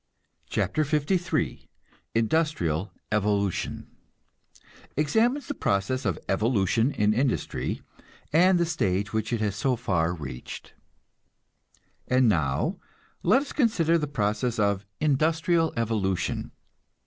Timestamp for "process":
5.53-6.05, 14.07-14.57